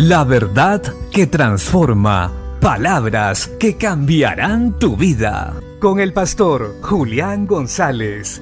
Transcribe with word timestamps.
La 0.00 0.22
verdad 0.22 0.80
que 1.10 1.26
transforma. 1.26 2.32
Palabras 2.60 3.48
que 3.58 3.76
cambiarán 3.76 4.78
tu 4.78 4.96
vida. 4.96 5.60
Con 5.80 5.98
el 5.98 6.12
pastor 6.12 6.76
Julián 6.82 7.48
González. 7.48 8.40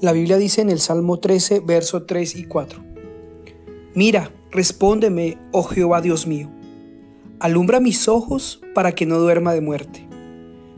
La 0.00 0.12
Biblia 0.12 0.36
dice 0.36 0.60
en 0.60 0.70
el 0.70 0.78
Salmo 0.78 1.18
13, 1.18 1.58
verso 1.66 2.04
3 2.04 2.36
y 2.36 2.44
4. 2.44 2.84
Mira, 3.96 4.30
respóndeme, 4.52 5.36
oh 5.50 5.64
Jehová 5.64 6.00
Dios 6.00 6.28
mío. 6.28 6.48
Alumbra 7.40 7.80
mis 7.80 8.06
ojos 8.06 8.60
para 8.72 8.92
que 8.92 9.04
no 9.04 9.18
duerma 9.18 9.52
de 9.52 9.62
muerte, 9.62 10.06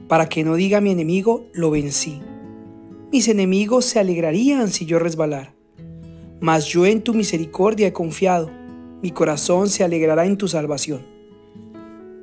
para 0.08 0.30
que 0.30 0.44
no 0.44 0.54
diga 0.54 0.80
mi 0.80 0.92
enemigo, 0.92 1.50
lo 1.52 1.70
vencí. 1.70 2.22
Mis 3.10 3.26
enemigos 3.28 3.86
se 3.86 3.98
alegrarían 3.98 4.70
si 4.70 4.84
yo 4.84 4.98
resbalara. 4.98 5.54
Mas 6.40 6.66
yo 6.66 6.84
en 6.84 7.00
tu 7.00 7.14
misericordia 7.14 7.86
he 7.86 7.92
confiado, 7.94 8.50
mi 9.02 9.12
corazón 9.12 9.70
se 9.70 9.82
alegrará 9.82 10.26
en 10.26 10.36
tu 10.36 10.46
salvación. 10.46 11.00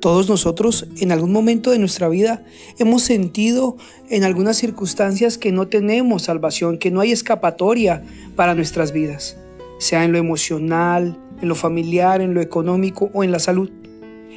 Todos 0.00 0.28
nosotros 0.28 0.86
en 1.00 1.10
algún 1.10 1.32
momento 1.32 1.72
de 1.72 1.80
nuestra 1.80 2.08
vida 2.08 2.44
hemos 2.78 3.02
sentido 3.02 3.76
en 4.10 4.22
algunas 4.22 4.58
circunstancias 4.58 5.38
que 5.38 5.50
no 5.50 5.66
tenemos 5.66 6.22
salvación, 6.22 6.78
que 6.78 6.92
no 6.92 7.00
hay 7.00 7.10
escapatoria 7.10 8.04
para 8.36 8.54
nuestras 8.54 8.92
vidas, 8.92 9.36
sea 9.80 10.04
en 10.04 10.12
lo 10.12 10.18
emocional, 10.18 11.18
en 11.42 11.48
lo 11.48 11.56
familiar, 11.56 12.20
en 12.20 12.32
lo 12.32 12.40
económico 12.40 13.10
o 13.12 13.24
en 13.24 13.32
la 13.32 13.40
salud. 13.40 13.70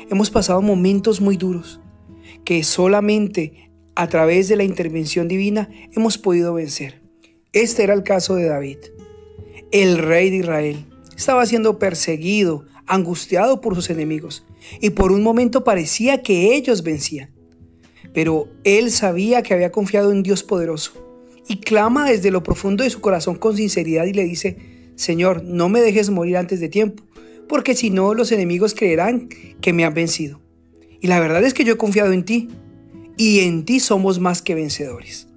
Hemos 0.10 0.32
pasado 0.32 0.64
momentos 0.64 1.22
muy 1.22 1.38
duros 1.38 1.80
que 2.44 2.64
solamente 2.64 3.69
a 4.00 4.08
través 4.08 4.48
de 4.48 4.56
la 4.56 4.64
intervención 4.64 5.28
divina 5.28 5.70
hemos 5.94 6.18
podido 6.18 6.54
vencer. 6.54 7.02
Este 7.52 7.84
era 7.84 7.94
el 7.94 8.04
caso 8.04 8.36
de 8.36 8.46
David. 8.46 8.78
El 9.74 9.98
rey 9.98 10.30
de 10.30 10.38
Israel 10.38 10.86
estaba 11.18 11.46
siendo 11.46 11.80
perseguido, 11.80 12.66
angustiado 12.88 13.60
por 13.60 13.76
sus 13.76 13.90
enemigos, 13.90 14.46
y 14.80 14.92
por 14.92 15.12
un 15.12 15.22
momento 15.22 15.66
parecía 15.66 16.24
que 16.24 16.56
ellos 16.56 16.82
vencían. 16.82 17.32
Pero 18.14 18.48
él 18.64 18.90
sabía 18.90 19.44
que 19.44 19.54
había 19.54 19.74
confiado 19.74 20.14
en 20.14 20.24
Dios 20.24 20.44
poderoso 20.44 20.94
y 21.50 21.58
clama 21.58 22.10
desde 22.10 22.32
lo 22.32 22.42
profundo 22.42 22.86
de 22.86 22.90
su 22.92 23.02
corazón 23.02 23.36
con 23.36 23.58
sinceridad 23.58 24.06
y 24.06 24.14
le 24.14 24.24
dice, 24.24 24.94
Señor, 24.96 25.44
no 25.44 25.68
me 25.68 25.82
dejes 25.82 26.10
morir 26.10 26.38
antes 26.38 26.62
de 26.62 26.70
tiempo, 26.70 27.04
porque 27.50 27.76
si 27.76 27.90
no 27.90 28.14
los 28.14 28.32
enemigos 28.32 28.74
creerán 28.76 29.28
que 29.60 29.74
me 29.74 29.84
han 29.84 29.94
vencido. 29.94 30.40
Y 31.02 31.08
la 31.08 31.20
verdad 31.20 31.44
es 31.44 31.54
que 31.54 31.66
yo 31.66 31.74
he 31.74 31.78
confiado 31.78 32.14
en 32.14 32.24
ti, 32.24 32.48
y 33.20 33.42
en 33.42 33.66
ti 33.66 33.82
somos 33.82 34.18
más 34.22 34.42
que 34.42 34.56
vencedores. 34.56 35.28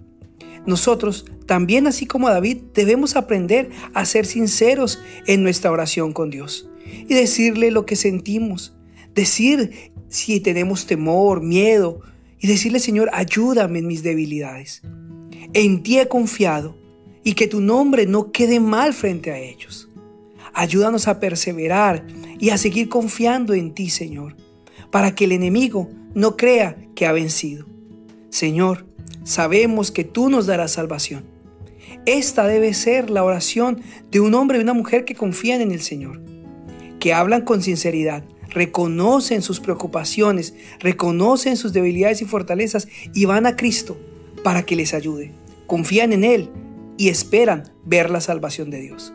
Nosotros, 0.64 1.24
también 1.46 1.88
así 1.88 2.06
como 2.06 2.28
David, 2.28 2.58
debemos 2.74 3.16
aprender 3.16 3.70
a 3.92 4.04
ser 4.04 4.24
sinceros 4.24 5.00
en 5.26 5.42
nuestra 5.42 5.72
oración 5.72 6.12
con 6.12 6.30
Dios 6.30 6.70
y 6.86 7.12
decirle 7.12 7.72
lo 7.72 7.84
que 7.84 7.96
sentimos, 7.96 8.76
decir 9.16 9.90
si 10.08 10.38
tenemos 10.38 10.86
temor, 10.86 11.42
miedo 11.42 12.02
y 12.38 12.46
decirle, 12.46 12.78
Señor, 12.78 13.10
ayúdame 13.12 13.80
en 13.80 13.88
mis 13.88 14.04
debilidades. 14.04 14.82
En 15.52 15.82
ti 15.82 15.98
he 15.98 16.06
confiado 16.06 16.78
y 17.24 17.32
que 17.32 17.48
tu 17.48 17.60
nombre 17.60 18.06
no 18.06 18.30
quede 18.30 18.60
mal 18.60 18.94
frente 18.94 19.32
a 19.32 19.38
ellos. 19.40 19.90
Ayúdanos 20.54 21.08
a 21.08 21.18
perseverar 21.18 22.06
y 22.38 22.50
a 22.50 22.58
seguir 22.58 22.88
confiando 22.88 23.54
en 23.54 23.74
ti, 23.74 23.90
Señor, 23.90 24.36
para 24.92 25.16
que 25.16 25.24
el 25.24 25.32
enemigo 25.32 25.90
no 26.14 26.36
crea 26.36 26.76
que 26.94 27.06
ha 27.06 27.12
vencido. 27.12 27.71
Señor, 28.32 28.86
sabemos 29.24 29.90
que 29.90 30.04
tú 30.04 30.30
nos 30.30 30.46
darás 30.46 30.72
salvación. 30.72 31.26
Esta 32.06 32.46
debe 32.46 32.72
ser 32.72 33.10
la 33.10 33.24
oración 33.24 33.82
de 34.10 34.20
un 34.20 34.32
hombre 34.32 34.56
y 34.56 34.62
una 34.62 34.72
mujer 34.72 35.04
que 35.04 35.14
confían 35.14 35.60
en 35.60 35.70
el 35.70 35.82
Señor, 35.82 36.22
que 36.98 37.12
hablan 37.12 37.42
con 37.42 37.60
sinceridad, 37.60 38.24
reconocen 38.48 39.42
sus 39.42 39.60
preocupaciones, 39.60 40.54
reconocen 40.80 41.58
sus 41.58 41.74
debilidades 41.74 42.22
y 42.22 42.24
fortalezas 42.24 42.88
y 43.12 43.26
van 43.26 43.44
a 43.44 43.54
Cristo 43.54 43.98
para 44.42 44.62
que 44.62 44.76
les 44.76 44.94
ayude. 44.94 45.32
Confían 45.66 46.14
en 46.14 46.24
Él 46.24 46.48
y 46.96 47.10
esperan 47.10 47.64
ver 47.84 48.08
la 48.08 48.22
salvación 48.22 48.70
de 48.70 48.80
Dios. 48.80 49.12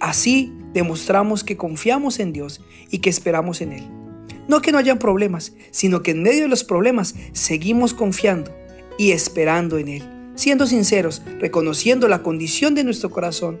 Así 0.00 0.52
demostramos 0.74 1.44
que 1.44 1.56
confiamos 1.56 2.20
en 2.20 2.34
Dios 2.34 2.60
y 2.90 2.98
que 2.98 3.08
esperamos 3.08 3.62
en 3.62 3.72
Él. 3.72 4.03
No 4.48 4.60
que 4.60 4.72
no 4.72 4.78
hayan 4.78 4.98
problemas, 4.98 5.52
sino 5.70 6.02
que 6.02 6.12
en 6.12 6.22
medio 6.22 6.42
de 6.42 6.48
los 6.48 6.64
problemas 6.64 7.14
seguimos 7.32 7.94
confiando 7.94 8.54
y 8.98 9.12
esperando 9.12 9.78
en 9.78 9.88
Él, 9.88 10.02
siendo 10.34 10.66
sinceros, 10.66 11.22
reconociendo 11.38 12.08
la 12.08 12.22
condición 12.22 12.74
de 12.74 12.84
nuestro 12.84 13.10
corazón 13.10 13.58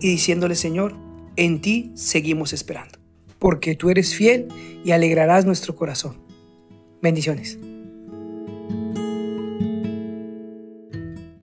y 0.00 0.08
diciéndole, 0.08 0.54
Señor, 0.54 0.94
en 1.36 1.60
ti 1.60 1.92
seguimos 1.94 2.52
esperando, 2.52 2.98
porque 3.38 3.74
tú 3.74 3.90
eres 3.90 4.14
fiel 4.14 4.48
y 4.84 4.90
alegrarás 4.90 5.44
nuestro 5.44 5.76
corazón. 5.76 6.16
Bendiciones. 7.02 7.58